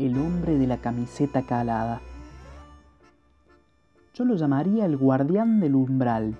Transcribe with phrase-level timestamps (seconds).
[0.00, 2.00] El hombre de la camiseta calada.
[4.14, 6.38] Yo lo llamaría el guardián del umbral.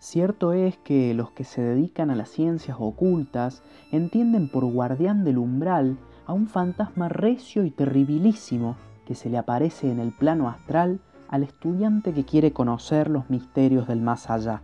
[0.00, 5.38] Cierto es que los que se dedican a las ciencias ocultas entienden por guardián del
[5.38, 8.74] umbral a un fantasma recio y terribilísimo
[9.06, 13.86] que se le aparece en el plano astral al estudiante que quiere conocer los misterios
[13.86, 14.62] del más allá.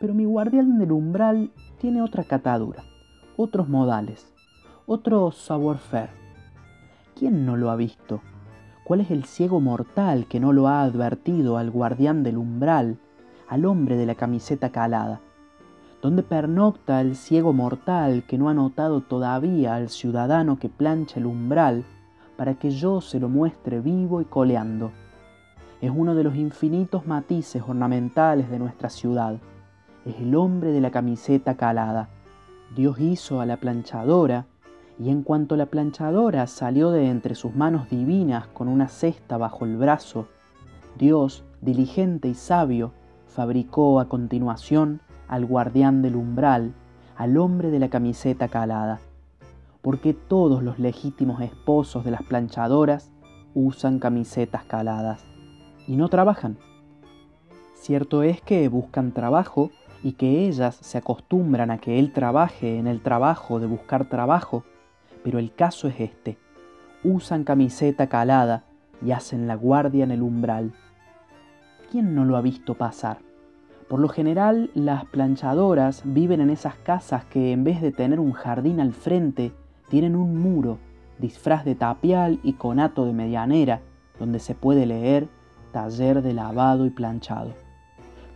[0.00, 2.82] Pero mi guardián del umbral tiene otra catadura,
[3.36, 4.32] otros modales,
[4.86, 6.25] otro savoir-faire
[7.18, 8.20] ¿Quién no lo ha visto?
[8.84, 12.98] ¿Cuál es el ciego mortal que no lo ha advertido al guardián del umbral,
[13.48, 15.20] al hombre de la camiseta calada?
[16.02, 21.24] ¿Dónde pernocta el ciego mortal que no ha notado todavía al ciudadano que plancha el
[21.24, 21.86] umbral
[22.36, 24.92] para que yo se lo muestre vivo y coleando?
[25.80, 29.38] Es uno de los infinitos matices ornamentales de nuestra ciudad.
[30.04, 32.10] Es el hombre de la camiseta calada.
[32.74, 34.44] Dios hizo a la planchadora
[34.98, 39.64] y en cuanto la planchadora salió de entre sus manos divinas con una cesta bajo
[39.64, 40.26] el brazo,
[40.98, 42.92] Dios, diligente y sabio,
[43.26, 46.72] fabricó a continuación al guardián del umbral,
[47.16, 49.00] al hombre de la camiseta calada,
[49.82, 53.10] porque todos los legítimos esposos de las planchadoras
[53.54, 55.24] usan camisetas caladas
[55.86, 56.56] y no trabajan.
[57.74, 59.70] Cierto es que buscan trabajo
[60.02, 64.64] y que ellas se acostumbran a que él trabaje en el trabajo de buscar trabajo,
[65.26, 66.38] pero el caso es este.
[67.02, 68.62] Usan camiseta calada
[69.04, 70.72] y hacen la guardia en el umbral.
[71.90, 73.18] ¿Quién no lo ha visto pasar?
[73.88, 78.34] Por lo general, las planchadoras viven en esas casas que en vez de tener un
[78.34, 79.52] jardín al frente,
[79.88, 80.78] tienen un muro,
[81.18, 83.80] disfraz de tapial y conato de medianera,
[84.20, 85.26] donde se puede leer
[85.72, 87.50] taller de lavado y planchado.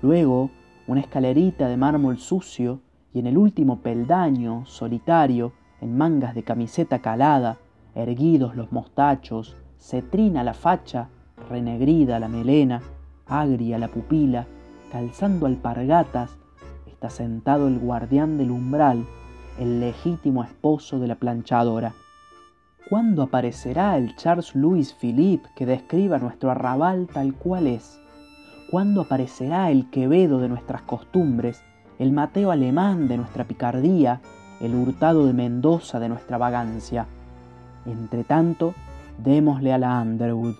[0.02, 0.50] Luego,
[0.88, 2.80] una escalerita de mármol sucio
[3.14, 7.58] y en el último peldaño, solitario, en mangas de camiseta calada,
[7.94, 11.08] erguidos los mostachos, cetrina la facha,
[11.48, 12.82] renegrida la melena,
[13.26, 14.46] agria la pupila,
[14.92, 16.36] calzando alpargatas,
[16.86, 19.06] está sentado el guardián del umbral,
[19.58, 21.94] el legítimo esposo de la planchadora.
[22.88, 28.00] ¿Cuándo aparecerá el Charles Louis Philippe que describa nuestro arrabal tal cual es?
[28.70, 31.62] ¿Cuándo aparecerá el Quevedo de nuestras costumbres,
[31.98, 34.20] el Mateo alemán de nuestra picardía,
[34.60, 37.06] el hurtado de Mendoza de nuestra vagancia.
[37.86, 38.74] Entre tanto,
[39.18, 40.54] démosle a la Underwood.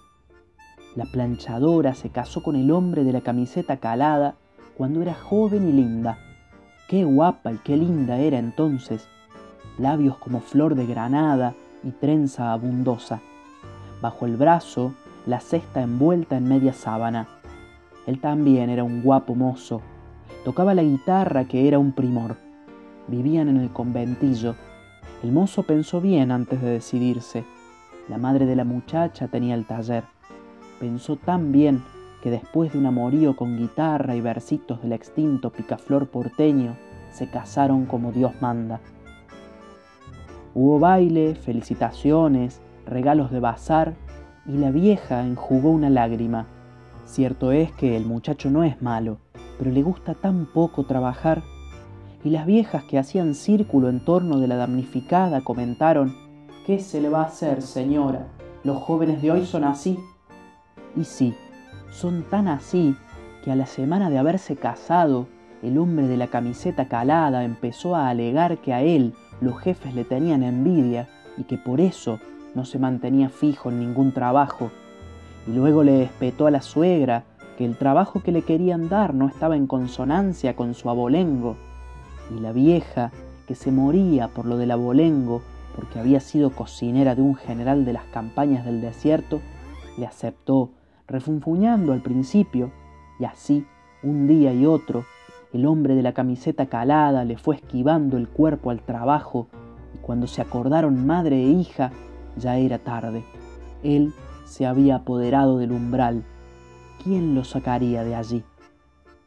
[0.97, 4.35] La planchadora se casó con el hombre de la camiseta calada
[4.77, 6.19] cuando era joven y linda.
[6.89, 9.07] Qué guapa y qué linda era entonces.
[9.79, 13.21] Labios como flor de granada y trenza abundosa.
[14.01, 14.95] Bajo el brazo,
[15.27, 17.29] la cesta envuelta en media sábana.
[18.07, 19.83] Él también era un guapo mozo.
[20.45, 22.50] Tocaba la guitarra que era un primor
[23.11, 24.55] vivían en el conventillo.
[25.23, 27.45] El mozo pensó bien antes de decidirse.
[28.09, 30.05] La madre de la muchacha tenía el taller.
[30.79, 31.83] Pensó tan bien
[32.23, 36.77] que después de un amorío con guitarra y versitos del extinto picaflor porteño,
[37.11, 38.81] se casaron como Dios manda.
[40.55, 43.95] Hubo baile, felicitaciones, regalos de bazar
[44.47, 46.47] y la vieja enjugó una lágrima.
[47.07, 49.19] Cierto es que el muchacho no es malo,
[49.59, 51.43] pero le gusta tan poco trabajar
[52.23, 56.15] y las viejas que hacían círculo en torno de la damnificada comentaron,
[56.67, 58.27] ¿qué se le va a hacer, señora?
[58.63, 59.99] Los jóvenes de hoy son así.
[60.97, 61.35] Y sí,
[61.91, 62.95] son tan así
[63.43, 65.29] que a la semana de haberse casado,
[65.63, 70.05] el hombre de la camiseta calada empezó a alegar que a él los jefes le
[70.05, 71.09] tenían envidia
[71.39, 72.19] y que por eso
[72.55, 74.71] no se mantenía fijo en ningún trabajo.
[75.47, 77.25] Y luego le espetó a la suegra
[77.57, 81.57] que el trabajo que le querían dar no estaba en consonancia con su abolengo
[82.35, 83.11] y la vieja,
[83.47, 85.43] que se moría por lo del abolengo,
[85.75, 89.41] porque había sido cocinera de un general de las campañas del desierto,
[89.97, 90.71] le aceptó,
[91.07, 92.71] refunfuñando al principio,
[93.19, 93.67] y así,
[94.03, 95.05] un día y otro,
[95.53, 99.49] el hombre de la camiseta calada le fue esquivando el cuerpo al trabajo,
[99.95, 101.91] y cuando se acordaron madre e hija,
[102.37, 103.25] ya era tarde.
[103.83, 104.13] Él
[104.45, 106.25] se había apoderado del umbral.
[107.03, 108.45] ¿Quién lo sacaría de allí?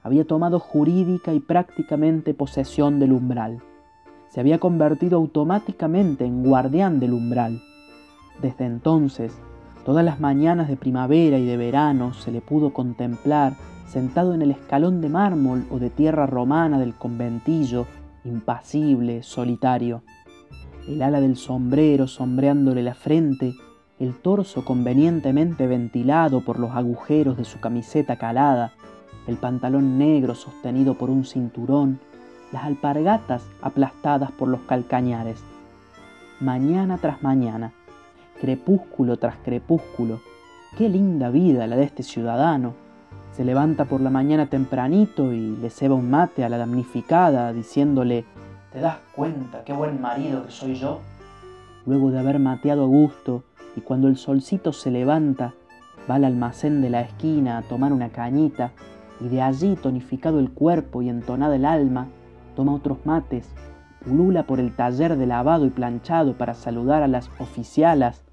[0.04, 3.62] Había tomado jurídica y prácticamente posesión del umbral.
[4.28, 7.62] Se había convertido automáticamente en guardián del umbral.
[8.42, 9.34] Desde entonces,
[9.86, 13.54] todas las mañanas de primavera y de verano se le pudo contemplar
[13.86, 17.86] sentado en el escalón de mármol o de tierra romana del conventillo,
[18.24, 20.04] impasible, solitario.
[20.88, 23.54] El ala del sombrero sombreándole la frente,
[24.00, 28.74] el torso convenientemente ventilado por los agujeros de su camiseta calada,
[29.28, 32.00] el pantalón negro sostenido por un cinturón,
[32.52, 35.44] las alpargatas aplastadas por los calcañares.
[36.40, 37.72] Mañana tras mañana,
[38.40, 40.20] crepúsculo tras crepúsculo.
[40.78, 42.74] Qué linda vida la de este ciudadano.
[43.32, 48.26] Se levanta por la mañana tempranito y le ceba un mate a la damnificada, diciéndole,
[48.72, 51.00] ¿te das cuenta qué buen marido que soy yo?
[51.86, 53.44] Luego de haber mateado a gusto,
[53.76, 55.54] y cuando el solcito se levanta,
[56.10, 58.72] va al almacén de la esquina a tomar una cañita,
[59.24, 62.08] y de allí, tonificado el cuerpo y entonada el alma,
[62.56, 63.48] toma otros mates,
[64.06, 68.24] pulula por el taller de lavado y planchado para saludar a las oficialas,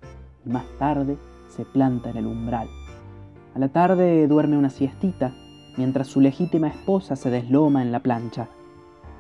[0.45, 1.17] y más tarde
[1.49, 2.69] se planta en el umbral.
[3.55, 5.33] A la tarde duerme una siestita,
[5.77, 8.49] mientras su legítima esposa se desloma en la plancha.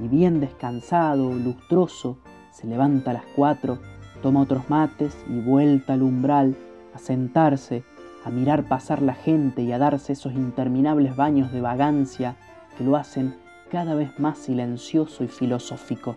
[0.00, 2.18] Y bien descansado, lustroso,
[2.50, 3.78] se levanta a las cuatro,
[4.22, 6.56] toma otros mates y vuelta al umbral
[6.94, 7.84] a sentarse,
[8.24, 12.36] a mirar pasar la gente y a darse esos interminables baños de vagancia
[12.76, 13.36] que lo hacen
[13.70, 16.16] cada vez más silencioso y filosófico.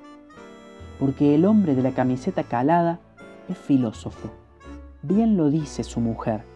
[1.00, 3.00] Porque el hombre de la camiseta calada
[3.50, 4.30] es filósofo.
[5.02, 6.54] Bien lo dice su mujer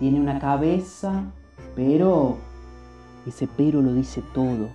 [0.00, 1.30] tiene una cabeza,
[1.76, 2.38] pero...
[3.26, 4.70] Ese pero lo dice todo.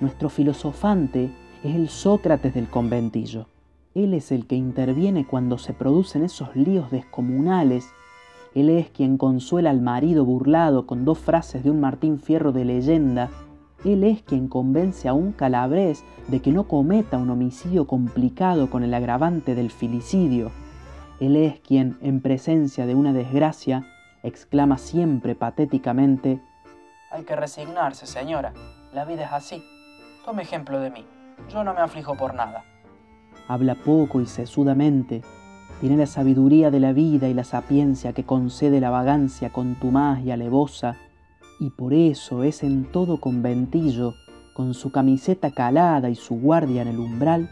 [0.00, 1.30] Nuestro filosofante
[1.64, 3.46] es el Sócrates del conventillo.
[3.94, 7.86] Él es el que interviene cuando se producen esos líos descomunales.
[8.54, 12.64] Él es quien consuela al marido burlado con dos frases de un Martín Fierro de
[12.64, 13.30] leyenda.
[13.84, 18.82] Él es quien convence a un calabrés de que no cometa un homicidio complicado con
[18.82, 20.50] el agravante del filicidio.
[21.20, 23.86] Él es quien, en presencia de una desgracia,
[24.22, 26.40] exclama siempre patéticamente,
[27.10, 28.52] Hay que resignarse, señora,
[28.92, 29.62] la vida es así.
[30.24, 31.04] Tome ejemplo de mí,
[31.50, 32.64] yo no me aflijo por nada.
[33.48, 35.22] Habla poco y sesudamente,
[35.80, 40.30] tiene la sabiduría de la vida y la sapiencia que concede la vagancia contumaz y
[40.30, 40.96] alevosa,
[41.58, 44.14] y por eso es en todo conventillo,
[44.54, 47.50] con su camiseta calada y su guardia en el umbral,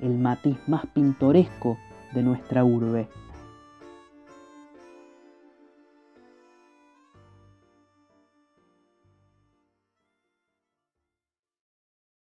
[0.00, 1.78] el matiz más pintoresco
[2.12, 3.08] de nuestra urbe.